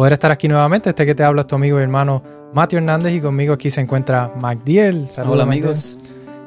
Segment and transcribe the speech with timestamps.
[0.00, 0.88] poder estar aquí nuevamente.
[0.88, 2.22] Este que te habla es tu amigo y hermano
[2.54, 5.10] Mateo Hernández y conmigo aquí se encuentra Magdiel.
[5.10, 5.98] Saludos Hola amigos.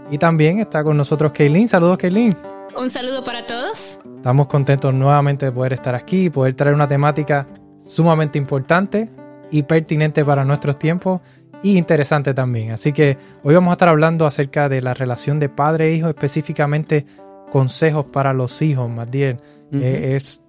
[0.10, 1.70] Y también está con nosotros Kaylin.
[1.70, 2.36] Saludos Kaylin.
[2.76, 4.00] Un saludo para todos.
[4.16, 7.46] Estamos contentos nuevamente de poder estar aquí, poder traer una temática
[7.80, 9.12] sumamente importante
[9.52, 11.22] y pertinente para nuestros tiempos
[11.62, 12.72] y interesante también.
[12.72, 16.10] Así que hoy vamos a estar hablando acerca de la relación de padre e hijo,
[16.10, 17.06] específicamente
[17.52, 19.38] consejos para los hijos, Magdiel.
[19.72, 20.42] Eh, es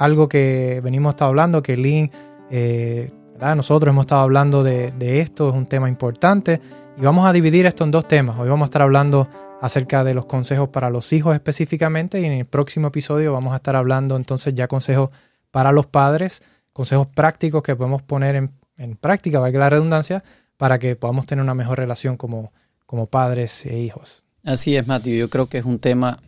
[0.00, 2.10] algo que venimos a hablando, que Lynn
[2.50, 3.10] eh,
[3.56, 6.60] nosotros hemos estado hablando de, esto, es un tema importante
[6.98, 8.38] y vamos a dividir esto en dos temas.
[8.38, 9.28] Hoy vamos a estar hablando
[9.62, 13.56] acerca de los consejos para los hijos específicamente y en el próximo episodio vamos a
[13.56, 15.10] estar hablando entonces ya consejos
[15.50, 16.42] para los padres,
[16.72, 20.24] consejos prácticos que podemos poner en, práctica, valga la redundancia,
[20.56, 22.52] para que podamos tener una mejor relación como,
[22.86, 24.24] como padres e hijos.
[24.44, 25.14] Así es, Matthew.
[25.14, 26.18] Yo creo que es un tema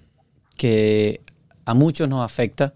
[0.57, 1.21] que
[1.65, 2.75] a muchos nos afecta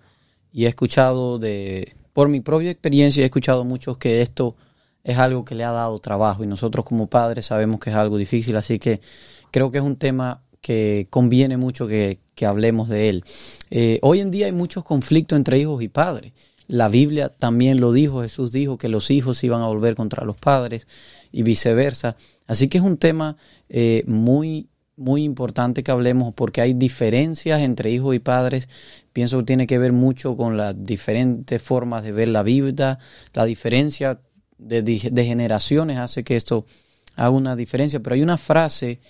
[0.53, 4.57] y he escuchado de por mi propia experiencia he escuchado muchos que esto
[5.05, 8.17] es algo que le ha dado trabajo y nosotros como padres sabemos que es algo
[8.17, 9.03] difícil, así que
[9.51, 13.25] creo que es un tema que conviene mucho que, hablemos de él.
[13.71, 16.33] Eh, hoy en día hay muchos conflictos entre hijos y padres.
[16.69, 20.37] La Biblia también lo dijo, Jesús dijo que los hijos iban a volver contra los
[20.37, 20.89] padres
[21.33, 22.17] y viceversa.
[22.47, 23.37] Así que es un tema
[23.69, 28.69] eh, muy muy importante que hablemos porque hay diferencias entre hijos y padres.
[29.17, 32.99] Pienso que tiene que ver mucho con las diferentes formas de ver la vida,
[33.33, 34.21] la diferencia
[34.59, 36.67] de, generaciones hace que esto
[37.15, 38.01] haga una diferencia.
[38.01, 39.01] Pero hay una frase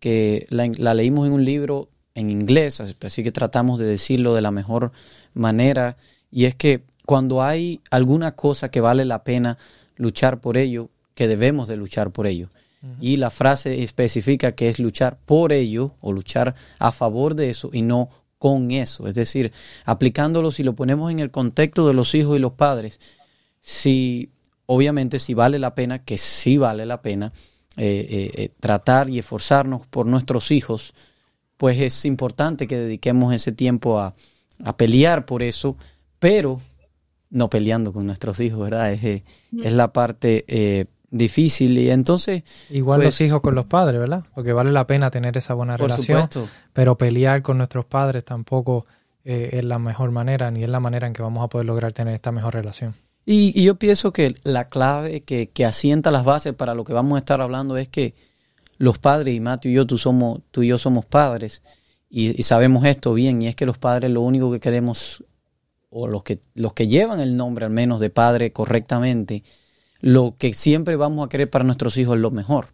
[0.00, 4.50] que la, leímos en un libro en inglés, así que tratamos de decirlo de la
[4.50, 4.90] mejor
[5.32, 5.96] manera,
[6.28, 9.58] y es que cuando hay alguna cosa que vale la pena
[9.94, 12.50] luchar por ello, que debemos de luchar por ello.
[13.00, 17.70] Y la frase especifica que es luchar por ello o luchar a favor de eso
[17.72, 18.08] y no
[18.42, 19.06] con eso.
[19.06, 19.52] Es decir,
[19.84, 22.98] aplicándolo, si lo ponemos en el contexto de los hijos y los padres,
[23.60, 24.32] si
[24.66, 27.32] obviamente si vale la pena, que sí vale la pena,
[27.76, 30.92] eh, eh, eh, tratar y esforzarnos por nuestros hijos,
[31.56, 34.12] pues es importante que dediquemos ese tiempo a,
[34.76, 35.76] pelear por eso,
[36.18, 36.60] pero
[37.30, 38.92] no peleando con nuestros hijos, ¿verdad?
[38.92, 39.22] Es,
[39.52, 41.78] es la parte difícil.
[41.78, 45.36] Y entonces igual los pues, hijos con los padres verdad porque vale la pena tener
[45.36, 46.28] esa buena relación
[46.72, 48.86] pero pelear con nuestros padres tampoco
[49.24, 51.92] eh, es la mejor manera ni es la manera en que vamos a poder lograr
[51.92, 52.96] tener esta mejor relación.
[53.24, 57.14] Y, yo pienso que la clave que, que, asienta las bases para lo que vamos
[57.14, 58.16] a estar hablando es que
[58.78, 61.62] los padres y Mateo y yo tú somos tú y yo somos padres
[62.10, 65.22] y, y sabemos esto bien y es que los padres lo único que queremos
[65.90, 69.44] o los que los que llevan el nombre al menos de padre correctamente
[70.02, 72.66] lo que siempre vamos a querer para nuestros hijos es lo mejor.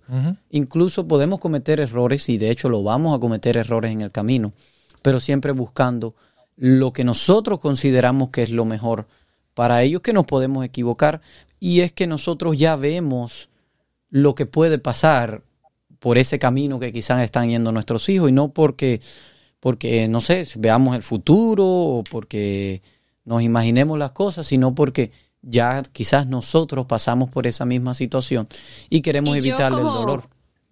[0.51, 4.55] Incluso podemos cometer errores y de hecho lo vamos a cometer errores en el camino,
[5.03, 6.15] pero siempre buscando
[6.57, 9.07] lo que nosotros consideramos que es lo mejor
[9.53, 11.21] para ellos, que nos podemos equivocar
[11.61, 13.51] y es que nosotros ya vemos
[14.09, 15.43] lo que puede pasar
[15.99, 19.03] por ese camino que quizás están yendo nuestros hijos y no porque,
[19.61, 22.81] porque no sé, veamos el futuro o porque
[23.27, 25.13] nos imaginemos las cosas, sino porque
[25.43, 28.49] ya quizás nosotros pasamos por esa misma situación
[28.91, 30.29] y queremos evitarle el dolor.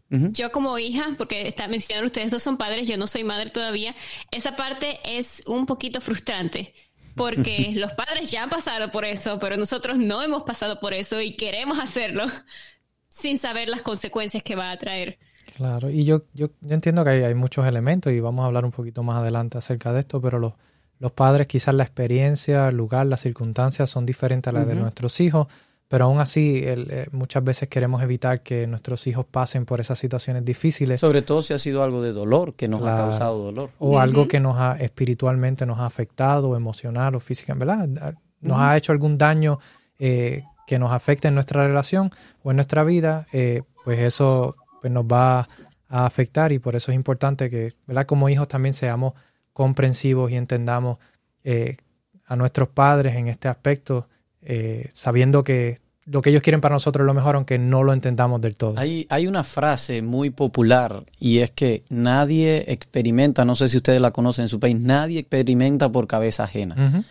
[0.08, 3.96] Yo como hija, porque está mencionando ustedes dos son padres, yo no soy madre todavía,
[4.30, 6.74] esa parte es un poquito frustrante,
[7.16, 11.20] porque los padres ya han pasado por eso, pero nosotros no hemos pasado por eso
[11.20, 12.24] y queremos hacerlo
[13.08, 15.18] sin saber las consecuencias que va a traer.
[15.56, 18.64] Claro, y yo, yo, yo entiendo que hay, hay, muchos elementos y vamos a hablar
[18.64, 20.52] un poquito más adelante acerca de esto, pero los,
[20.98, 25.20] los padres quizás la experiencia, el lugar, las circunstancias son diferentes a las de nuestros
[25.20, 25.46] hijos,
[25.88, 30.44] pero aún así eh, muchas veces queremos evitar que nuestros hijos pasen por esas situaciones
[30.44, 31.00] difíciles.
[31.00, 33.70] Sobre todo si ha sido algo de dolor, que nos ha causado dolor.
[33.78, 38.14] O algo que nos ha espiritualmente nos ha afectado, emocional o físicamente, ¿verdad?
[38.40, 39.60] Nos ha hecho algún daño
[39.98, 42.10] eh, que nos afecte en nuestra relación
[42.42, 45.46] o en nuestra vida, eh, pues eso pues nos va
[45.88, 48.06] a afectar y por eso es importante que, ¿verdad?
[48.06, 49.14] Como hijos también seamos
[49.56, 50.98] comprensivos y entendamos
[51.42, 51.78] eh,
[52.26, 54.06] a nuestros padres en este aspecto,
[54.42, 57.94] eh, sabiendo que lo que ellos quieren para nosotros es lo mejor, aunque no lo
[57.94, 58.74] entendamos del todo.
[58.76, 63.98] Hay, hay una frase muy popular y es que nadie experimenta, no sé si ustedes
[63.98, 67.06] la conocen en su país, nadie experimenta por cabeza ajena.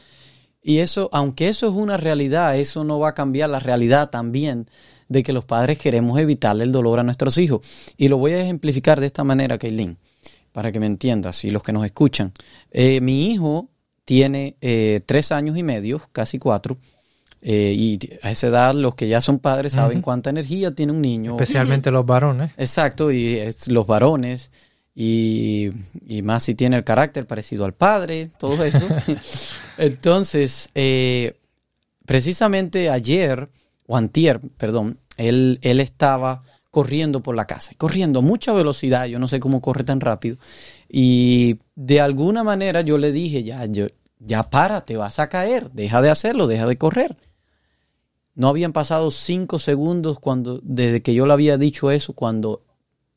[0.62, 4.68] Y eso, aunque eso es una realidad, eso no va a cambiar la realidad también
[5.10, 7.66] de que los padres queremos evitarle el dolor a nuestros hijos.
[7.98, 9.98] Y lo voy a ejemplificar de esta manera, Kaylin,
[10.56, 12.32] para que me entiendas y los que nos escuchan.
[12.72, 13.68] Eh, mi hijo
[14.06, 16.78] tiene eh, tres años y medio, casi cuatro,
[17.42, 21.02] eh, y a esa edad los que ya son padres saben cuánta energía tiene un
[21.02, 21.34] niño.
[21.34, 22.54] Especialmente los varones.
[22.56, 23.38] Exacto, y
[23.68, 24.50] los varones,
[24.96, 25.72] y,
[26.08, 28.88] y, más si tiene el carácter parecido al padre, todo eso.
[29.78, 30.70] Entonces,
[32.06, 33.50] precisamente ayer,
[33.88, 36.44] o antier, perdón, él, él estaba
[36.76, 40.36] corriendo por la casa, corriendo a mucha velocidad, yo no sé cómo corre tan rápido,
[40.90, 43.88] y de alguna manera yo le dije, ya, yo,
[44.20, 47.16] ya para, te vas a caer, deja de hacerlo, deja de correr.
[48.34, 52.66] No habían pasado cinco segundos cuando, desde que yo le había dicho eso, cuando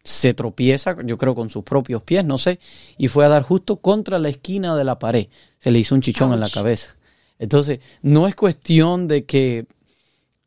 [0.05, 2.61] se tropieza, yo creo con sus propios pies, no sé,
[2.97, 5.27] y fue a dar justo contra la esquina de la pared.
[5.59, 6.97] Se le hizo un chichón en la cabeza.
[7.41, 9.67] Entonces, no es cuestión de que,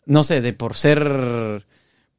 [0.06, 1.68] no sé, de por ser,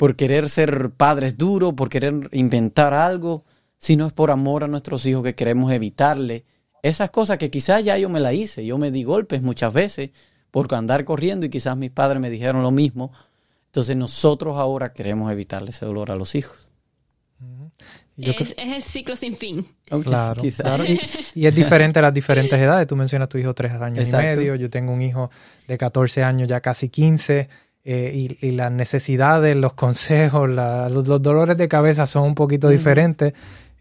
[0.03, 3.45] por querer ser padres duros, por querer inventar algo,
[3.79, 6.45] sino es por amor a nuestros hijos que queremos evitarle
[6.83, 8.67] esas cosas que quizás ya yo me la hice.
[8.67, 10.11] Yo me di golpes muchas veces
[10.51, 13.13] por andar corriendo y quizás mis padres me dijeron lo mismo.
[13.67, 16.67] Entonces nosotros ahora queremos evitarle ese dolor a los hijos.
[18.17, 19.69] Es, el ciclo sin fin.
[20.03, 20.43] Claro,
[21.37, 22.89] Y, es diferente a las diferentes edades.
[22.89, 24.57] Tú mencionas tu hijo tres años y medio.
[24.57, 25.31] Yo tengo un hijo
[25.69, 27.49] de 14 años, ya casi 15.
[27.85, 33.33] Eh, y, las necesidades, los consejos, los, dolores de cabeza son un poquito diferentes.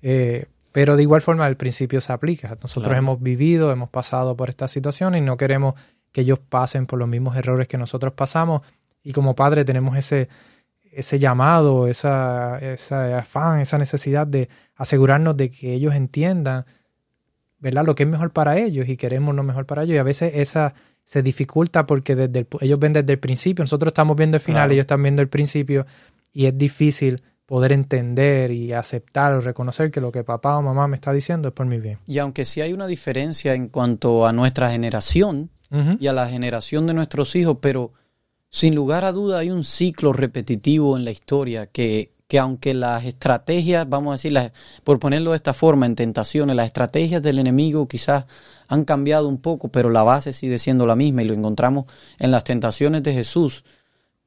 [0.01, 2.57] Eh, pero de igual forma, el principio se aplica.
[2.61, 5.75] Nosotros hemos vivido, hemos pasado por esta situación y no queremos
[6.11, 8.61] que ellos pasen por los mismos errores que nosotros pasamos.
[9.03, 10.29] Y como padre tenemos ese,
[10.91, 16.65] ese llamado, esa, esa afán, esa necesidad de asegurarnos de que ellos entiendan,
[17.59, 17.85] ¿verdad?
[17.85, 19.95] Lo que es mejor para ellos y queremos lo mejor para ellos.
[19.95, 20.73] Y a veces esa
[21.11, 24.83] se dificulta porque desde ellos ven desde el principio, nosotros estamos viendo el final, ellos
[24.83, 25.85] están viendo el principio
[26.31, 30.87] y es difícil poder entender y aceptar o reconocer que lo que papá o mamá
[30.87, 31.99] me está diciendo es por mi bien.
[32.07, 35.49] Y aunque sí hay una diferencia en cuanto a nuestra generación
[35.99, 37.91] y a la generación de nuestros hijos, pero
[38.49, 43.03] sin lugar a duda hay un ciclo repetitivo en la historia que, que aunque las
[43.03, 44.53] estrategias, vamos a decir,
[44.85, 48.23] por ponerlo de esta forma, en tentaciones, las estrategias del enemigo quizás
[48.69, 51.87] han cambiado un poco, pero la base sigue siendo la misma y lo encontramos
[52.19, 53.65] en las tentaciones de Jesús.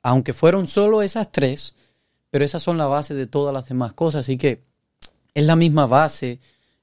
[0.03, 1.77] Aunque fueron solo esas tres,
[2.29, 4.61] pero esas son la base de todas las demás cosas, así que
[5.33, 6.41] es la misma base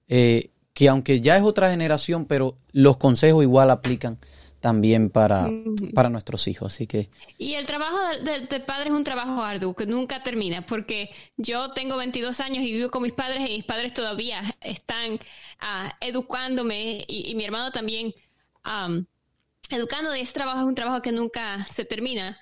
[0.07, 4.17] eh, que aunque ya es otra generación, pero los consejos igual aplican
[4.61, 5.49] también para,
[5.93, 6.73] para nuestros hijos.
[6.73, 7.09] Así que...
[7.37, 11.71] Y el trabajo del de, padre es un trabajo arduo que nunca termina, porque yo
[11.71, 17.03] tengo 22 años y vivo con mis padres y mis padres todavía están uh, educándome
[17.07, 18.13] y, mi hermano también
[18.65, 19.03] um,
[19.71, 20.15] educando.
[20.15, 22.39] Y ese trabajo es un trabajo que nunca se termina.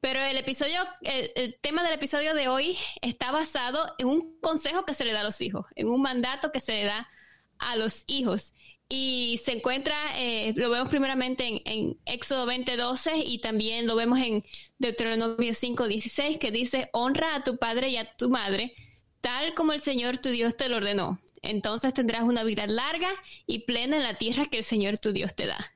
[0.00, 4.84] Pero el episodio, el, el, tema del episodio de hoy está basado en un consejo
[4.84, 7.08] que se le da a los hijos, en un mandato que se le da
[7.58, 8.54] a los hijos.
[8.92, 14.18] Y se encuentra, eh, lo vemos primeramente en, en Éxodo 20:12 y también lo vemos
[14.18, 14.42] en
[14.78, 18.74] Deuteronomio 5:16 que dice, honra a tu padre y a tu madre,
[19.20, 21.20] tal como el Señor tu Dios te lo ordenó.
[21.40, 23.10] Entonces tendrás una vida larga
[23.46, 25.72] y plena en la tierra que el Señor tu Dios te da.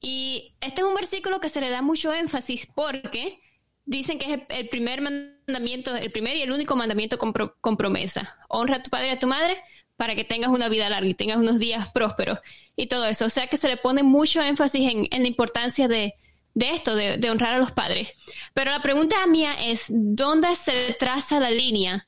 [0.00, 3.40] Y este es un versículo que se le da mucho énfasis porque
[3.84, 8.36] dicen que es el primer mandamiento, el primer y el único mandamiento con, con promesa.
[8.48, 9.56] Honra a tu padre y a tu madre
[9.96, 12.40] para que tengas una vida larga y tengas unos días prósperos
[12.76, 13.24] y todo eso.
[13.24, 16.14] O sea que se le pone mucho énfasis en, la importancia de,
[16.54, 18.12] esto, de, honrar a los padres.
[18.54, 22.06] Pero la pregunta mía es, ¿dónde se traza la línea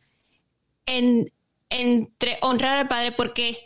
[0.86, 3.12] entre honrar al padre?
[3.12, 3.58] Porque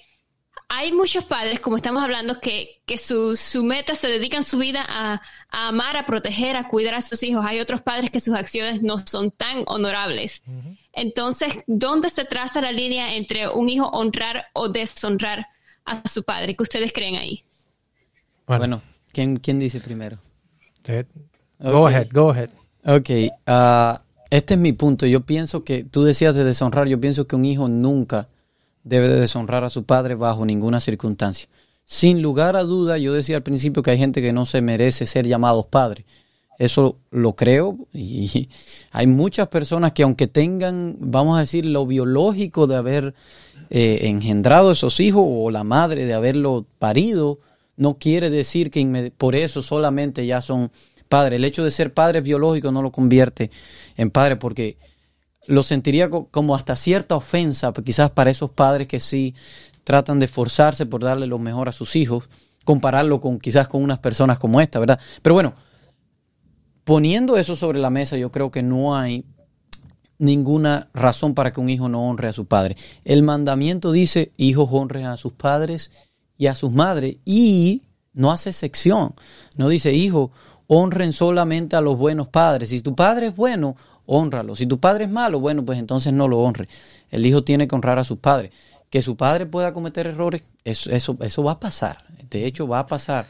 [0.75, 4.83] hay muchos padres, como estamos hablando, que, que su, su, meta se dedican su vida
[4.89, 7.45] a, amar, a proteger, a cuidar a sus hijos.
[7.45, 10.43] Hay otros padres que sus acciones no son tan honorables.
[10.93, 15.47] Entonces, ¿dónde se traza la línea entre un hijo honrar o deshonrar
[15.85, 16.55] a su padre?
[16.55, 17.45] ¿Qué ustedes creen ahí?
[18.47, 18.83] Bueno,
[19.13, 20.19] ¿quién, ¿quién, dice primero?
[21.59, 22.51] Go ahead, go ahead.
[22.85, 23.11] Ok,
[23.47, 23.99] uh,
[24.31, 25.07] este es mi punto.
[25.07, 28.29] Yo pienso que, tú decías de deshonrar, yo pienso que un hijo nunca
[28.83, 31.49] debe de deshonrar a su padre bajo ninguna circunstancia.
[31.85, 35.07] Sin lugar a duda, yo decía al principio que hay gente que no se merece
[35.07, 36.05] ser llamados padres.
[36.63, 38.49] Eso lo creo y
[38.93, 43.15] hay muchas personas que aunque tengan, vamos a decir, lo biológico de haber
[43.69, 47.41] eh, engendrado esos hijos o la madre de haberlo parido,
[47.77, 50.71] no quiere decir que por eso solamente ya son
[51.09, 51.39] padres.
[51.39, 53.51] El hecho de ser padre biológico no lo convierte
[53.97, 54.77] en padre porque
[55.49, 59.35] lo sentiría como hasta cierta ofensa, quizás para esos padres que sí
[59.83, 62.29] tratan de esforzarse por darle lo mejor a sus hijos,
[62.63, 65.01] compararlo con quizás con unas personas como esta, ¿verdad?
[65.23, 65.55] Pero bueno,
[66.85, 69.25] poniendo eso sobre la mesa, yo creo que no hay
[70.19, 72.77] ninguna razón para que un hijo no honre a su padre.
[73.05, 75.91] El mandamiento dice, hijos honren a sus padres
[76.39, 79.15] y a sus madres, y no hace sección.
[79.57, 80.31] No dice, hijo,
[80.67, 82.71] honren solamente a los buenos padres.
[82.71, 84.57] Si tu padre es bueno, honralo.
[84.57, 86.69] Si tu padre es malo, bueno, pues entonces no lo honre.
[87.11, 88.53] El hijo tiene que honrar a sus padres.
[88.91, 91.99] Que su padre pueda cometer errores, eso, eso, eso va a pasar.
[92.31, 93.27] De hecho, va a pasar.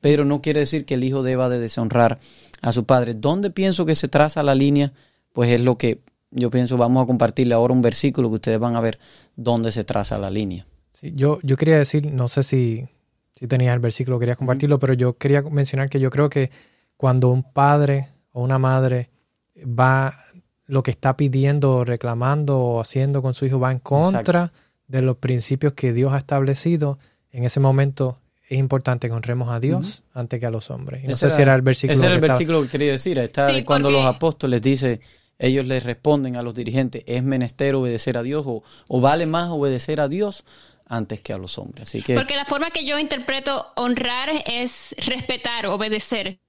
[0.00, 2.18] Pero no quiere decir que el hijo deba de deshonrar
[2.62, 3.14] a su padre.
[3.14, 4.92] ¿Dónde pienso que se traza la línea?
[5.32, 6.00] Pues es lo que
[6.30, 8.98] yo pienso, vamos a compartirle ahora un versículo que ustedes van a ver
[9.36, 10.66] dónde se traza la línea.
[10.92, 12.88] Sí, yo, yo quería decir, no sé si,
[13.34, 16.50] si tenías el versículo, quería compartirlo, pero yo quería mencionar que yo creo que
[16.96, 19.10] cuando un padre o una madre
[19.56, 20.18] va,
[20.66, 24.52] lo que está pidiendo, reclamando o haciendo con su hijo va en contra
[24.86, 26.98] de los principios que Dios ha establecido,
[27.32, 28.18] en ese momento
[28.50, 31.04] es importante que honremos a Dios antes que a los hombres.
[31.04, 31.94] no sé si era el versículo.
[31.94, 33.16] Ese era el versículo que quería decir.
[33.20, 35.00] Está cuando los apóstoles dicen,
[35.38, 39.50] ellos les responden a los dirigentes, es menester obedecer a Dios o, o vale más
[39.50, 40.44] obedecer a Dios
[40.86, 41.88] antes que a los hombres.
[41.88, 46.40] Así que, Porque la forma que yo interpreto honrar es respetar, obedecer.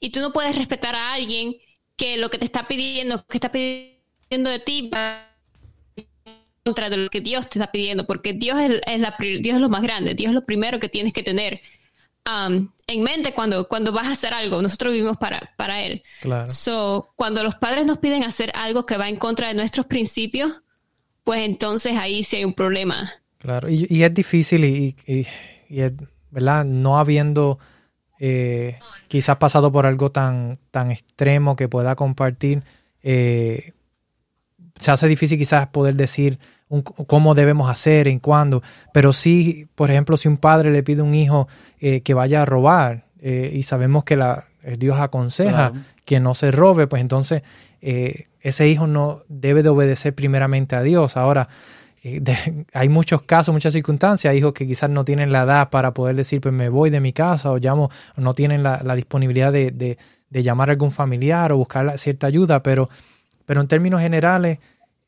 [0.00, 1.56] Y tú no puedes respetar a alguien
[1.94, 5.29] que lo que te está pidiendo, que está pidiendo de ti va
[6.64, 9.68] contra de lo que Dios te está pidiendo, porque Dios es, la, Dios es lo
[9.68, 11.60] más grande, Dios es lo primero que tienes que tener
[12.26, 14.60] um, en mente cuando, cuando vas a hacer algo.
[14.60, 16.02] Nosotros vivimos para, para Él.
[16.20, 16.48] Claro.
[16.48, 20.62] So, cuando los padres nos piden hacer algo que va en contra de nuestros principios,
[21.24, 23.12] pues entonces ahí sí hay un problema.
[23.38, 25.26] Claro, y, y es difícil y, y,
[25.68, 25.92] y es,
[26.30, 26.64] ¿verdad?
[26.64, 27.58] No habiendo
[28.18, 32.62] eh, quizás pasado por algo tan, tan extremo que pueda compartir,
[33.02, 33.72] eh,
[34.80, 39.90] se hace difícil quizás poder decir un, cómo debemos hacer, en cuándo, pero sí, por
[39.90, 41.46] ejemplo, si un padre le pide a un hijo
[41.78, 44.46] eh, que vaya a robar eh, y sabemos que la,
[44.78, 45.74] Dios aconseja Claro.
[46.04, 47.42] que no se robe, pues entonces
[47.82, 51.16] eh, ese hijo no debe de obedecer primeramente a Dios.
[51.16, 51.48] Ahora,
[52.02, 55.92] eh, de- hay muchos casos, muchas circunstancias, hijos que quizás no tienen la edad para
[55.92, 59.52] poder decir, pues me voy de mi casa o llamo, no tienen la, la disponibilidad
[59.52, 59.98] de, de-
[60.30, 62.88] de llamar a algún familiar o buscar cierta ayuda, pero,
[63.50, 64.60] pero en términos generales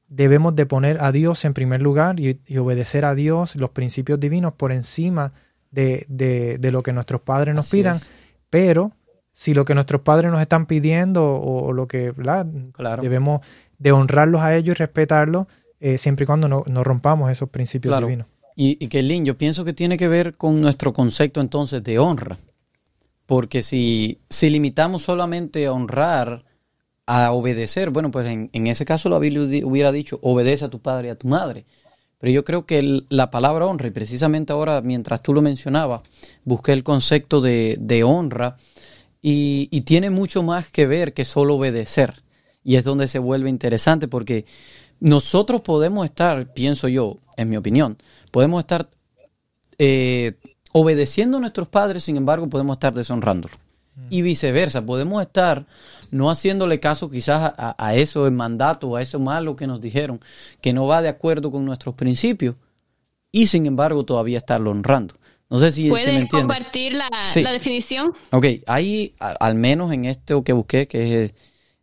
[0.09, 4.19] debemos de poner a Dios en primer lugar y, y obedecer a Dios, los principios
[4.19, 5.33] divinos por encima
[5.71, 8.11] de, de- de lo que nuestros padres nos Así pidan, es.
[8.51, 8.91] pero
[9.33, 12.13] si lo que nuestros padres nos están pidiendo o, o lo que.
[12.13, 13.01] Claro.
[13.01, 13.43] debemos
[13.79, 15.47] de honrarlos a ellos y respetarlos
[15.79, 18.09] eh, siempre y cuando no, no rompamos esos principios Claro.
[18.09, 18.27] divinos.
[18.57, 22.39] Y, y Lynn, yo pienso que tiene que ver con nuestro concepto entonces de honra.
[23.25, 26.45] Porque si, si limitamos solamente a honrar,
[27.07, 30.81] a obedecer, bueno, pues en, en ese caso la Biblia hubiera dicho, obedece a tu
[30.81, 31.65] padre y a tu madre.
[32.19, 36.03] Pero yo creo que la palabra honra, y precisamente ahora, mientras tú lo mencionabas,
[36.45, 38.57] busqué el concepto de, de honra
[39.21, 42.23] y, y tiene mucho más que ver que solo obedecer.
[42.63, 44.47] Y es donde se vuelve interesante porque
[45.01, 47.99] nosotros podemos estar, pienso yo, en mi opinión,
[48.31, 48.89] podemos estar
[49.79, 50.39] eh,
[50.71, 53.59] obedeciendo a nuestros padres, sin embargo, podemos estar deshonrándolos.
[54.09, 55.67] Y viceversa, podemos estar
[56.11, 59.81] no haciéndole caso quizás a, a eso el mandato o a eso malo que nos
[59.81, 60.19] dijeron,
[60.61, 62.57] que no va de acuerdo con nuestros principios,
[63.31, 65.15] y sin embargo todavía estarlo honrando.
[65.51, 66.31] No sé si, si me ¿Puedes entienden.
[66.49, 67.43] compartir la, Sí.
[67.43, 68.13] la definición?
[68.31, 71.35] Ok, ahí a- al menos en esto que busqué, que es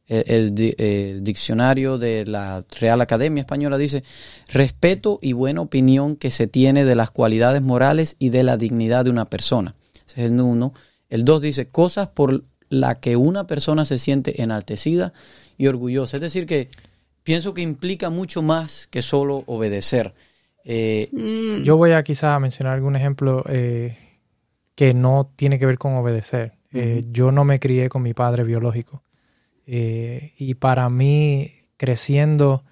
[0.07, 4.03] el, el di- el diccionario de la Real Academia Española, dice
[4.51, 9.05] respeto y buena opinión que se tiene de las cualidades morales y de la dignidad
[9.05, 9.75] de una persona.
[10.07, 10.73] Ese es el uno.
[11.09, 15.13] El dos dice cosas por la que una persona se siente enaltecida
[15.57, 16.17] y orgullosa.
[16.17, 16.69] Es decir, que
[17.23, 20.13] pienso que implica mucho más que solo obedecer.
[20.63, 23.97] Eh, Mm, Yo voy a quizás mencionar algún ejemplo eh,
[24.75, 26.53] que no tiene que ver con obedecer.
[26.71, 29.03] Eh, yo no me crié con mi padre biológico.
[29.65, 32.63] Eh, y para mí, creciendo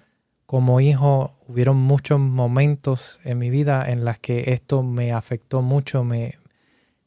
[0.46, 6.04] como hijo, hubieron muchos momentos en mi vida en las que esto me afectó mucho,
[6.04, 6.38] me,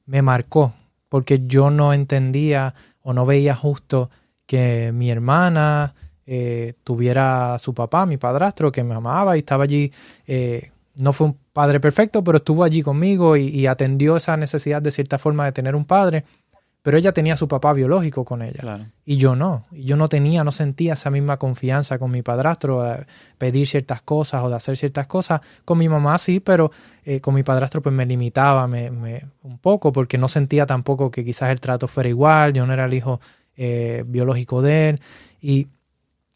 [0.06, 0.74] me marcó,
[1.12, 4.10] porque yo no entendía o no veía justo
[4.46, 5.94] que mi hermana
[6.26, 9.92] eh, tuviera a su papá, mi padrastro, que me amaba y estaba allí.
[10.26, 14.82] eh, no fue un padre perfecto, pero estuvo allí conmigo y, y atendió esa necesidad
[14.82, 16.24] de cierta forma de tener un padre.
[16.84, 18.60] Pero ella tenía a su papá biológico con ella.
[18.62, 18.86] claro.
[19.06, 19.66] Y yo no.
[19.72, 23.06] Yo no tenía, no sentía esa misma confianza con mi padrastro de
[23.38, 25.42] pedir ciertas cosas o de hacer ciertas cosas.
[25.64, 26.72] Con mi mamá sí, pero
[27.06, 31.12] eh, con mi padrastro pues me limitaba me, me- un poco porque no sentía tampoco
[31.12, 32.54] que quizás el trato fuera igual.
[32.54, 33.22] Yo no era el hijo
[33.58, 35.02] eh, biológico de él.
[35.40, 35.68] Y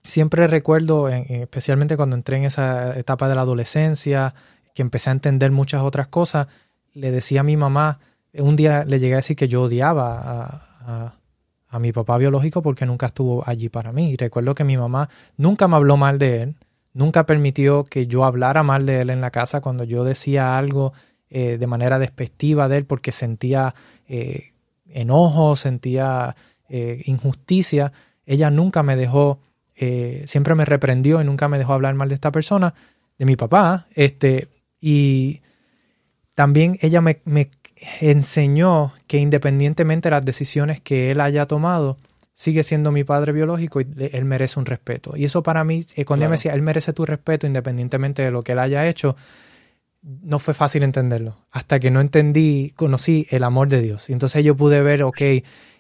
[0.04, 4.36] siempre recuerdo, en- en- especialmente cuando entré en esa etapa de la adolescencia,
[4.74, 6.48] que empecé a entender muchas otras cosas,
[6.94, 8.00] le decía a mi mamá,
[8.40, 12.86] un día le llegué a decir que yo odiaba a, a- mi papá biológico porque
[12.86, 14.12] nunca estuvo allí para mí.
[14.12, 16.56] Y recuerdo que mi mamá nunca me habló mal de él,
[16.94, 20.94] nunca permitió que yo hablara mal de él en la casa cuando yo decía algo
[21.30, 23.76] eh, de manera despectiva de él porque sentía
[24.08, 24.54] eh,
[24.88, 26.38] enojo, sentía
[26.70, 27.92] eh, injusticia.
[28.26, 29.40] Ella nunca me dejó,
[30.28, 32.74] siempre me reprendió y nunca me dejó hablar mal de esta persona,
[33.18, 33.86] de mi papá.
[33.96, 34.48] Este,
[34.80, 35.42] y
[36.36, 37.20] también ella me
[38.00, 41.98] enseñó que independientemente de las decisiones que él haya tomado,
[42.34, 45.14] sigue siendo mi padre biológico y él merece un respeto.
[45.16, 48.32] Y eso para mí, eh, cuando ella me decía, él merece tu respeto independientemente de
[48.32, 49.16] lo que él haya hecho,
[50.02, 51.38] no fue fácil entenderlo.
[51.52, 54.10] Hasta que no entendí, conocí el amor de Dios.
[54.10, 55.22] Y entonces yo pude ver, ok,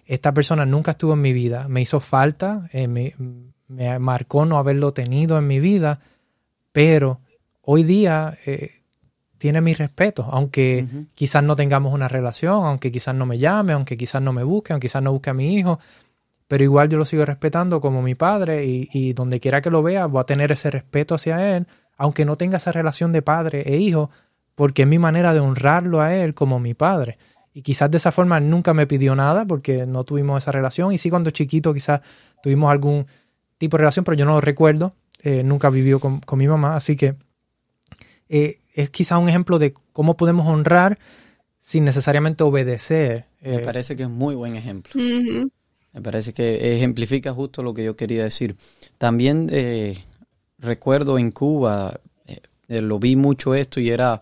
[0.06, 3.14] esta persona nunca estuvo en mi vida, me hizo falta, eh, me,
[3.68, 6.00] me, marcó no haberlo tenido en mi vida,
[6.72, 7.20] pero
[7.62, 8.82] hoy día eh,
[9.46, 13.96] tiene mi respeto, aunque quizás no tengamos una relación, aunque quizás no me llame, aunque
[13.96, 15.80] quizás no me busque, aunque quizás no busque a mi hijo,
[16.48, 20.08] pero igual yo lo sigo respetando como mi padre y, donde quiera que lo vea
[20.08, 23.78] voy a tener ese respeto hacia él, aunque no tenga esa relación de padre e
[23.78, 24.10] hijo,
[24.56, 27.20] porque es mi manera de honrarlo a él como mi padre.
[27.54, 30.92] Y quizás de esa forma nunca me pidió nada porque no tuvimos esa relación.
[30.92, 32.02] Y sí, cuando chiquito quizás
[32.42, 33.06] tuvimos algún
[33.60, 34.96] tipo de relación, pero yo no lo recuerdo.
[35.22, 36.76] Eh, nunca vivió con, mi mamá.
[36.76, 37.14] Así que
[38.28, 41.00] eh, es quizás un ejemplo de cómo podemos honrar
[41.60, 43.26] sin necesariamente obedecer.
[43.42, 45.02] Me eh, parece que es muy buen ejemplo.
[45.02, 48.58] Me parece que ejemplifica justo lo que yo quería decir.
[48.98, 49.98] También eh,
[50.60, 54.22] recuerdo en Cuba, eh, lo vi mucho esto y era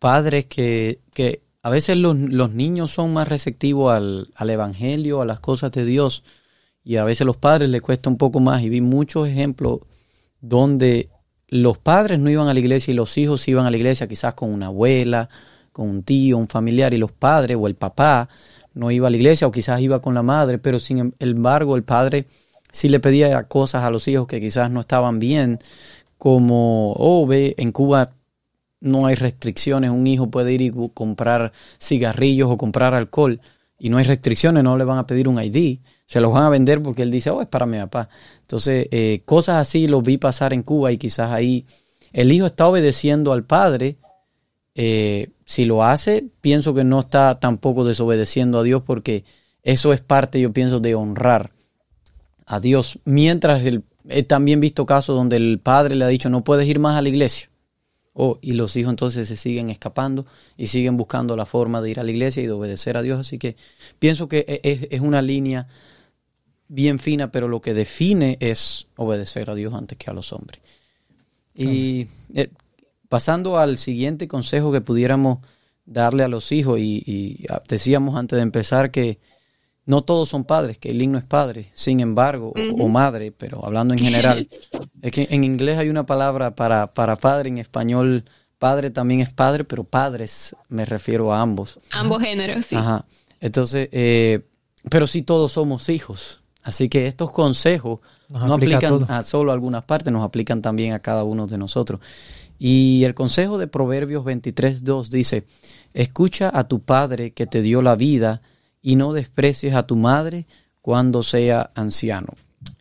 [0.00, 5.26] padres que, que a veces los, los, niños son más receptivos al, al, Evangelio, a
[5.26, 6.24] las cosas de Dios,
[6.82, 8.62] y a veces los padres les cuesta un poco más.
[8.62, 9.80] Y vi muchos ejemplos
[10.40, 11.08] donde
[11.50, 14.34] los padres no iban a la iglesia y los hijos iban a la iglesia, quizás
[14.34, 15.28] con una abuela,
[15.72, 18.28] con un tío, un familiar, y los padres o el papá
[18.74, 21.74] no iba a la iglesia o quizás iba con la madre, pero sin em, embargo
[21.74, 22.26] el padre
[22.70, 25.58] sí le pedía cosas a los hijos que quizás no estaban bien,
[26.18, 28.12] como, oh, ve, en Cuba
[28.80, 33.40] no hay restricciones, un hijo puede ir y comprar cigarrillos o comprar alcohol
[33.78, 36.48] y no hay restricciones, no le van a pedir un ID, se los van a
[36.48, 38.08] vender porque él dice, oh, es para mi papá.
[38.40, 41.66] Entonces, eh, cosas así los vi pasar en Cuba y quizás ahí
[42.12, 43.96] el hijo está obedeciendo al padre,
[44.74, 49.22] eh, si lo hace, pienso que no está tampoco desobedeciendo a Dios porque
[49.62, 51.52] eso es parte, yo pienso, de honrar
[52.44, 52.98] a Dios.
[53.04, 53.62] Mientras
[54.08, 57.02] he también visto casos donde el padre le ha dicho no puedes ir más a
[57.02, 57.50] la iglesia.
[58.12, 62.00] Oh, y los hijos entonces se siguen escapando y siguen buscando la forma de ir
[62.00, 63.20] a la iglesia y de obedecer a Dios.
[63.20, 63.54] Así que
[64.00, 65.68] pienso que e, es, una línea
[66.70, 70.62] bien fina, pero lo que define es obedecer a Dios antes que a los hombres.
[71.54, 72.48] Y eh,
[73.08, 75.38] Pasando al siguiente consejo que pudiéramos
[75.84, 79.18] darle a los hijos, y, decíamos antes de empezar que
[79.84, 83.94] no todos son padres, que el no es padre, sin embargo, o, madre, pero hablando
[83.94, 84.48] en general,
[85.02, 88.24] es que en inglés hay una palabra para, para padre, en español
[88.60, 91.80] padre también es padre, pero padres me refiero a ambos.
[91.90, 92.76] Ambos géneros, sí.
[92.76, 93.06] Ajá.
[93.40, 94.46] Entonces, eh,
[94.88, 96.39] pero sí todos somos hijos.
[96.62, 100.92] Así que estos consejos no aplican a, a, solo a algunas partes, nos aplican también
[100.92, 102.00] a cada uno de nosotros.
[102.58, 105.46] Y el consejo de Proverbios 23.2 dice,
[105.94, 108.42] escucha a tu padre que te dio la vida
[108.82, 110.46] y no desprecies a tu madre
[110.82, 112.34] cuando sea anciano.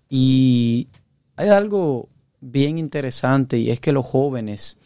[0.10, 0.90] Y
[1.36, 2.10] hay algo
[2.42, 4.78] bien interesante y es que los jóvenes,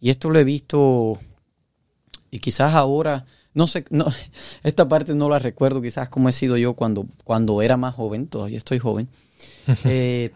[0.00, 1.18] y esto lo he visto,
[2.30, 3.24] y quizás ahora,
[3.56, 4.06] no sé, no,
[4.62, 8.28] esta parte no la recuerdo quizás como he sido yo cuando, cuando era más joven,
[8.28, 9.08] todavía estoy joven,
[9.84, 10.30] eh,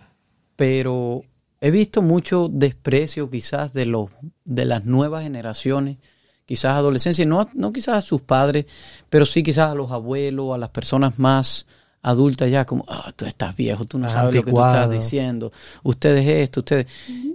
[0.56, 1.22] pero
[1.60, 4.08] he visto mucho desprecio quizás de los
[4.44, 5.98] de las nuevas generaciones,
[6.46, 8.64] quizás adolescencia, no, no quizás a sus padres,
[9.10, 11.66] pero sí quizás a los abuelos, a las personas más
[12.02, 15.52] adultas ya como, ah, tú estás viejo, tú no sabes lo que tú estás diciendo,
[15.82, 16.86] ustedes esto, ustedes...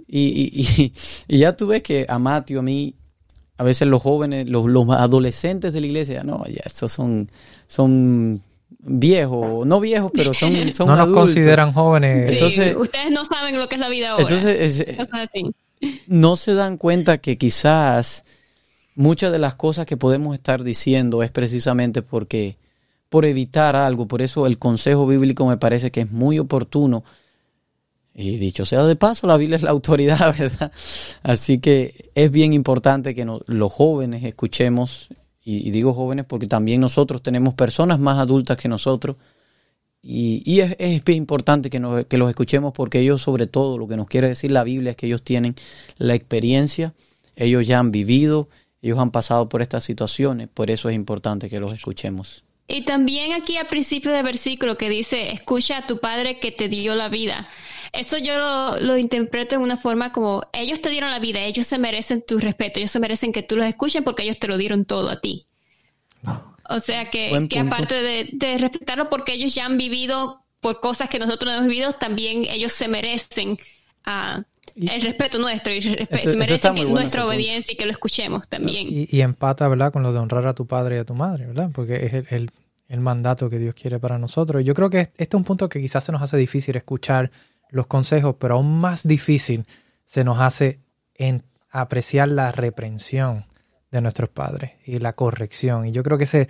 [0.08, 0.92] Y, y,
[1.28, 2.94] y, ya tú ves que a Mateo, a mí,
[3.58, 7.30] a veces los jóvenes, los, los adolescentes de la iglesia, no, ya estos son,
[7.66, 8.42] son
[8.80, 12.32] viejos, no viejos, pero son, son no nos consideran jóvenes.
[12.32, 14.22] entonces, ustedes no saben lo que es la vida ahora.
[14.22, 14.86] Entonces,
[16.06, 18.24] no se dan cuenta que quizás
[18.94, 22.56] muchas de las cosas que podemos estar diciendo es precisamente porque
[23.08, 27.04] por evitar algo, por eso el consejo bíblico me parece que es muy oportuno.
[28.18, 30.72] Y dicho sea de paso, la Biblia es la autoridad, ¿verdad?
[31.22, 35.08] Así que es bien importante que los jóvenes escuchemos
[35.44, 39.16] y, digo jóvenes porque también nosotros tenemos personas más adultas que nosotros,
[40.02, 43.96] y, es, es, importante que, nos, que los escuchemos porque ellos sobre todo lo que
[43.96, 45.56] nos quiere decir la Biblia es que ellos tienen
[45.98, 46.94] la experiencia,
[47.34, 48.48] ellos ya han vivido,
[48.82, 52.44] ellos han pasado por estas situaciones, por eso es importante que los escuchemos.
[52.68, 56.68] Y también aquí al principio del versículo que dice, escucha a tu padre que te
[56.68, 57.48] dio la vida.
[57.98, 61.66] Eso yo lo, lo, interpreto en una forma como ellos te dieron la vida, ellos
[61.66, 64.56] se merecen tu respeto, ellos se merecen que tú los escuchen porque ellos te lo
[64.56, 65.46] dieron todo a ti.
[66.68, 71.08] O sea que, que aparte de, de, respetarlo porque ellos ya han vivido por cosas
[71.08, 73.58] que nosotros no hemos vivido, también ellos se merecen
[74.06, 74.42] uh,
[74.74, 78.86] el respeto nuestro y se merecen nuestra obediencia y que lo escuchemos también.
[78.88, 79.92] Y, y, empata, ¿verdad?
[79.92, 81.70] Con lo de honrar a tu padre y a tu madre, ¿verdad?
[81.72, 82.50] Porque es el, el,
[82.88, 84.64] el mandato que Dios quiere para nosotros.
[84.64, 87.30] Yo creo que este es un punto que quizás se nos hace difícil escuchar
[87.70, 89.66] los consejos, pero aún más difícil
[90.04, 90.80] se nos hace
[91.14, 93.44] en apreciar la reprensión
[93.90, 95.86] de nuestros padres y la corrección.
[95.86, 96.48] Y yo creo que ese,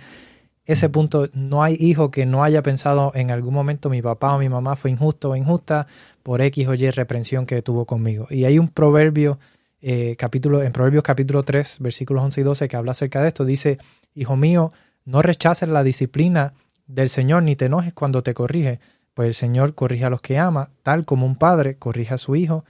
[0.65, 4.39] ese punto, no hay hijo que no haya pensado en algún momento mi papá o
[4.39, 5.87] mi mamá fue injusto o injusta
[6.23, 8.27] por X o Y reprensión que tuvo conmigo.
[8.29, 9.39] Y hay un proverbio,
[9.81, 13.45] eh, capítulo, en Proverbios capítulo 3, versículos 11 y 12, que habla acerca de esto.
[13.45, 13.77] Dice,
[14.13, 14.71] hijo mío,
[15.05, 16.53] no rechaces la disciplina
[16.85, 18.79] del Señor ni te enojes cuando te corrige,
[19.17, 22.35] pues el Señor corrige a los que ama, tal como un padre corrige a su
[22.35, 22.65] hijo,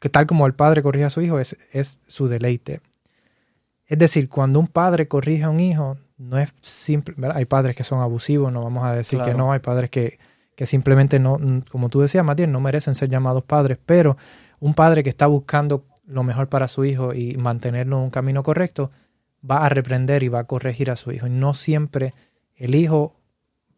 [0.00, 2.80] que tal como el padre corrige a su hijo es, es su deleite.
[3.86, 7.84] Es decir, cuando un padre corrige a un hijo, no es simple, hay padres que
[7.84, 10.18] son abusivos, no vamos a decir que no, hay padres que,
[10.56, 11.38] que simplemente no,
[11.70, 14.16] como tú decías, Matías, no merecen ser llamados padres, pero
[14.58, 18.42] un padre que está buscando lo mejor para su hijo y mantenerlo en un camino
[18.42, 18.90] correcto,
[19.48, 21.28] va a reprender y va a corregir a su hijo.
[21.28, 22.14] Y no siempre
[22.56, 23.14] el hijo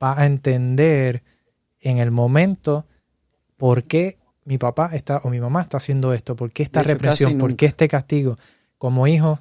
[0.02, 1.22] va a entender
[1.84, 2.86] en el momento
[3.56, 7.38] por qué mi papá está o mi mamá está haciendo esto, por qué esta represión,
[7.38, 8.38] por qué este castigo.
[8.78, 9.40] Como hijo,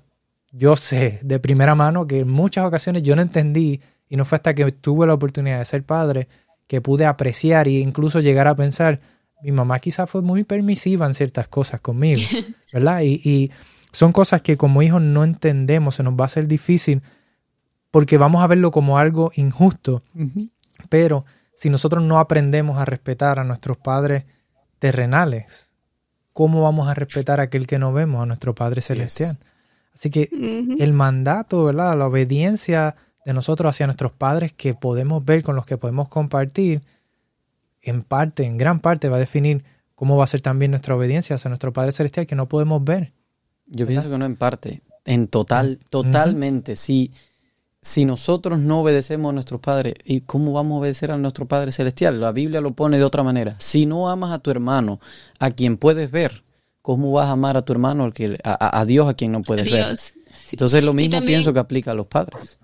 [0.52, 4.38] yo sé de primera mano que en muchas ocasiones yo no entendí y no fue
[4.38, 6.28] hasta que tuve la oportunidad de ser padre
[6.68, 9.02] que pude apreciar e incluso llegar a pensar,
[9.42, 12.22] mi mamá quizás fue muy permisiva en ciertas cosas conmigo,
[12.74, 13.02] ¿verdad?
[13.02, 13.52] Y, y
[13.92, 17.02] son cosas que como hijos no entendemos, se nos va a hacer difícil
[17.92, 20.02] porque vamos a verlo como algo injusto,
[20.90, 21.26] pero
[21.64, 24.26] si nosotros no aprendemos a respetar a nuestros padres
[24.80, 25.72] terrenales,
[26.34, 29.40] ¿cómo vamos a respetar a aquel que no vemos, a nuestro Padre Celestial?
[29.94, 30.28] Así que
[30.78, 31.98] el mandato, ¿verdad?
[31.98, 36.82] La obediencia de nosotros hacia nuestros padres que podemos ver, con los que podemos compartir,
[37.82, 39.64] en parte, en gran parte, va a definir
[39.96, 43.14] cómo va a ser también nuestra obediencia hacia nuestro Padre Celestial que no podemos ver.
[43.68, 46.76] Yo pienso que no en parte, en total, totalmente.
[46.76, 47.14] Si,
[47.84, 51.74] si nosotros no obedecemos a nuestros padres, ¿y cómo vamos a obedecer a nuestro Padre
[51.74, 52.20] Celestial?
[52.20, 53.58] La Biblia lo pone de otra manera.
[53.60, 55.02] Si no amas a tu hermano,
[55.38, 56.46] a quien puedes ver,
[56.82, 59.70] ¿cómo vas a amar a tu hermano, al que, a, Dios a quien no puedes
[59.70, 59.98] ver?
[60.52, 62.58] Entonces lo mismo pienso que aplica a los padres.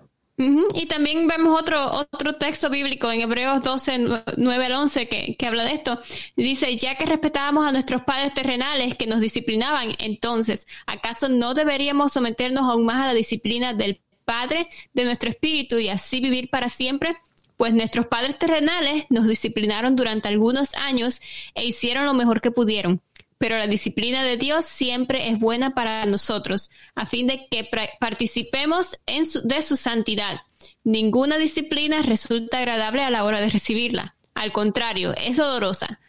[0.73, 5.45] Y también vemos otro, otro texto bíblico en Hebreos 12, 9 al 11 que, que
[5.45, 5.99] habla de esto.
[6.38, 12.13] Dice, ya que respetábamos a nuestros padres terrenales que nos disciplinaban, entonces, ¿acaso no deberíamos
[12.13, 16.69] someternos aún más a la disciplina del Padre de nuestro espíritu y así vivir para
[16.69, 17.17] siempre?
[17.57, 21.19] Pues nuestros padres terrenales nos disciplinaron durante algunos años
[21.55, 23.01] e hicieron lo mejor que pudieron
[23.39, 28.99] pero la disciplina de Dios siempre es buena para nosotros, a fin de que participemos
[29.05, 30.41] en de su santidad.
[30.83, 34.13] Ninguna disciplina resulta agradable a la hora de recibirla.
[34.35, 36.01] Al contrario, es dolorosa,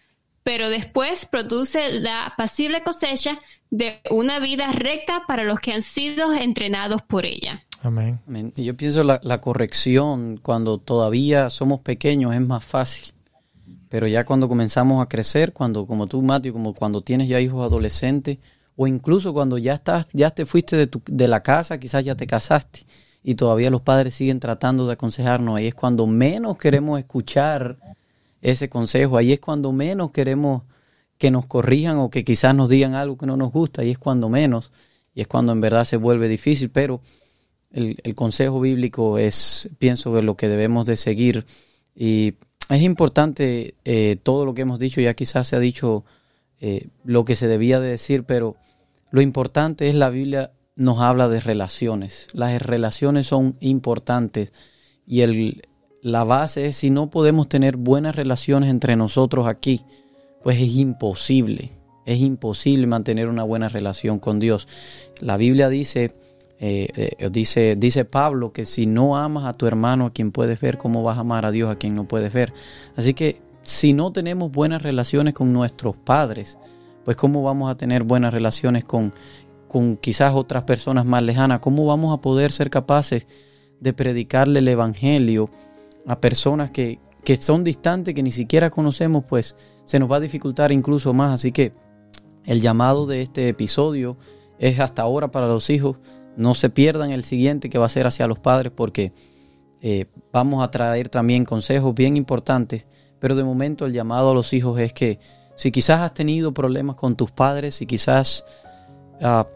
[0.43, 3.39] pero después produce la apacible cosecha
[3.71, 7.65] de una vida recta para los que han sido entrenados por ella.
[7.83, 8.53] Amén.
[8.57, 13.15] Y yo pienso la, la corrección cuando todavía somos pequeños es más fácil
[13.91, 17.63] pero ya cuando comenzamos a crecer, cuando como tú, Mateo, como cuando tienes ya hijos
[17.63, 18.39] adolescentes,
[18.77, 22.15] o incluso cuando ya estás, ya te fuiste de, tu, de la casa, quizás ya
[22.15, 22.87] te casaste,
[23.25, 27.79] y todavía los padres siguen tratando de aconsejarnos, ahí es cuando menos queremos escuchar
[28.41, 30.63] ese consejo, ahí es cuando menos queremos
[31.19, 33.99] que nos corrijan o que quizás nos digan algo que no nos gusta, ahí es
[33.99, 34.71] cuando menos,
[35.17, 37.01] y es cuando en verdad se vuelve difícil, pero
[37.73, 41.47] el, consejo bíblico es, pienso, lo que debemos de seguir
[41.95, 42.35] y
[42.69, 46.05] es importante eh, todo lo que hemos dicho, ya quizás se ha dicho
[46.61, 48.57] eh, lo que se debía de decir, pero
[49.11, 52.29] lo importante es la Biblia nos habla de relaciones.
[52.33, 54.53] Las relaciones son importantes
[55.07, 55.63] y el,
[56.01, 59.85] la base es si no podemos tener buenas relaciones entre nosotros aquí,
[60.43, 61.73] pues es imposible,
[62.07, 64.69] es imposible mantener una buena relación con Dios.
[65.21, 66.15] La Biblia dice
[66.63, 70.61] eh, eh, dice, dice Pablo que si no amas a tu hermano a quien puedes
[70.61, 72.53] ver, ¿cómo vas a amar a Dios a quien no puedes ver?
[72.97, 76.59] Así que si no tenemos buenas relaciones con nuestros padres,
[77.03, 79.15] pues ¿cómo vamos a tener buenas relaciones con,
[79.69, 81.61] con quizás otras personas más lejanas?
[81.61, 83.27] ¿Cómo vamos a poder ser capaces
[83.81, 85.49] de predicarle el Evangelio
[86.07, 89.25] a personas que, que son distantes, que ni siquiera conocemos?
[89.27, 91.33] Pues se nos va a dificultar incluso más.
[91.33, 91.73] Así que
[92.45, 94.19] el llamado de este episodio
[94.59, 95.97] es hasta ahora para los hijos
[96.41, 99.13] no se pierdan el siguiente que va a ser hacia los padres porque
[99.83, 102.85] Eh, vamos a traer también consejos bien importantes,
[103.19, 105.19] pero de momento el llamado a los hijos es que
[105.57, 108.45] si quizás has tenido problemas con tus padres, si quizás
[109.23, 109.47] ah,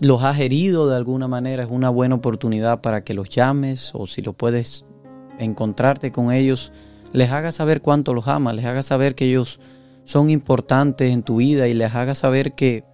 [0.00, 4.06] los has herido de alguna manera, es una buena oportunidad para que los llames o
[4.06, 4.86] si lo puedes
[5.38, 6.72] encontrarte con ellos,
[7.12, 9.60] les hagas saber cuánto los amas, les hagas saber que ellos
[10.04, 12.84] son importantes en tu vida y les hagas saber que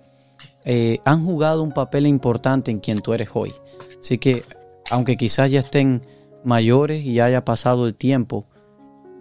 [0.66, 3.54] eh, han jugado un papel importante en quien tú eres hoy.
[3.98, 4.44] Así que,
[4.90, 6.02] aunque quizás ya estén
[6.44, 8.46] mayores y haya pasado el tiempo,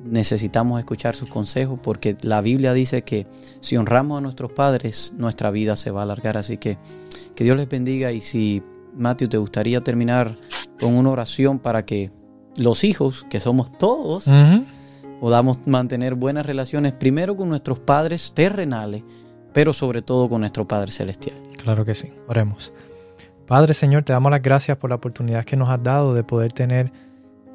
[0.04, 3.26] necesitamos escuchar sus consejos porque la Biblia dice que
[3.62, 6.36] si honramos a nuestros padres, nuestra vida se va a alargar.
[6.36, 6.78] Así que
[7.36, 8.64] que Dios les bendiga y si,
[8.96, 10.36] Matthew, te gustaría terminar
[10.80, 12.12] con una oración para que
[12.56, 14.26] los hijos, que somos todos,
[15.20, 19.04] podamos mantener buenas relaciones primero con nuestros padres terrenales,
[19.56, 21.38] pero sobre todo con nuestro Padre Celestial.
[21.63, 22.74] Claro que sí, oremos.
[23.48, 26.52] Padre Señor, te damos las gracias por la oportunidad que nos has dado de poder
[26.52, 26.91] tener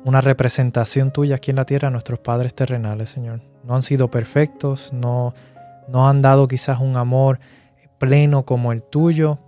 [0.06, 3.42] una representación tuya aquí en la tierra a nuestros padres terrenales, Señor.
[3.64, 5.34] No han sido perfectos, no,
[5.88, 7.38] no han dado quizás un amor
[7.98, 9.38] pleno como el tuyo,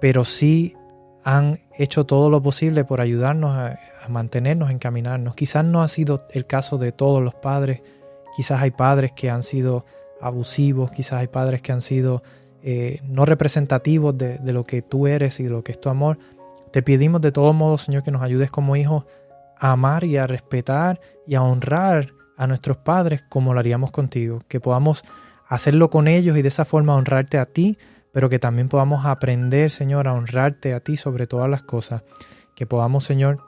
[0.00, 0.74] pero sí
[1.24, 5.36] han hecho todo lo posible por ayudarnos a, mantenernos, encaminarnos.
[5.36, 7.82] Quizás no ha sido el caso de todos los padres,
[8.34, 9.84] quizás hay padres que han sido
[10.20, 12.22] abusivos, quizás hay padres que han sido
[12.62, 16.18] eh, no representativos de, lo que tú eres y de lo que es tu amor.
[16.72, 19.06] Te pedimos de todos modos, Señor, que nos ayudes como hijos
[19.58, 24.40] a amar y a respetar y a honrar a nuestros padres como lo haríamos contigo,
[24.48, 25.02] que podamos
[25.46, 27.78] hacerlo con ellos y de esa forma honrarte a ti,
[28.12, 32.02] pero que también podamos aprender, Señor, a honrarte a ti sobre todas las cosas,
[32.54, 33.40] que podamos, Señor,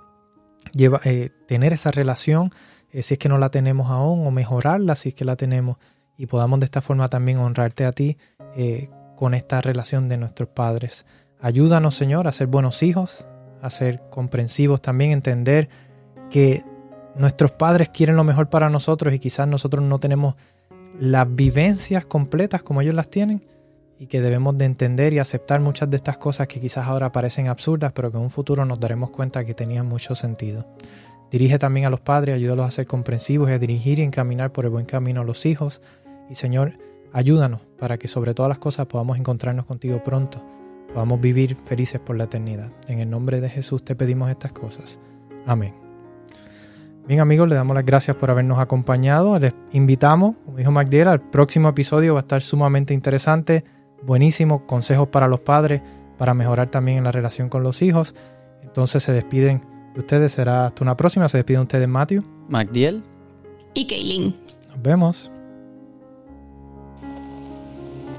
[1.04, 2.52] eh, tener esa relación,
[2.90, 5.76] eh, si es que no la tenemos aún, o mejorarla si es que la tenemos,
[6.20, 8.18] y podamos de esta forma también honrarte a ti
[8.54, 11.06] eh, con esta relación de nuestros padres.
[11.40, 13.26] Ayúdanos, Señor, a ser buenos hijos,
[13.62, 15.70] a ser comprensivos también, entender
[16.28, 16.62] que
[17.16, 20.34] nuestros padres quieren lo mejor para nosotros y quizás nosotros no tenemos
[21.00, 23.42] las vivencias completas como ellos las tienen
[23.98, 27.48] y que debemos de entender y aceptar muchas de estas cosas que quizás ahora parecen
[27.48, 30.66] absurdas, pero que en un futuro nos daremos cuenta que tenían mucho sentido.
[31.30, 34.66] Dirige también a los padres, ayúdalos a ser comprensivos y a dirigir y encaminar por
[34.66, 35.80] el buen camino a los hijos.
[36.30, 36.78] Y Señor,
[37.12, 40.42] ayúdanos para que sobre todas las cosas podamos encontrarnos contigo pronto,
[40.94, 42.70] podamos vivir felices por la eternidad.
[42.86, 45.00] En el nombre de Jesús te pedimos estas cosas.
[45.46, 45.74] Amén.
[47.08, 49.36] Bien amigos, le damos las gracias por habernos acompañado.
[49.40, 53.64] Les invitamos, como dijo Magdiel, al próximo episodio va a estar sumamente interesante,
[54.04, 55.82] buenísimo, consejos para los padres,
[56.16, 58.14] para mejorar también en la relación con los hijos.
[58.62, 59.62] Entonces se despiden
[59.94, 61.28] de ustedes, será hasta una próxima.
[61.28, 62.22] Se despiden ustedes, Matthew.
[62.48, 63.02] Magdiel.
[63.74, 64.36] Y Kaylin.
[64.68, 65.32] Nos vemos.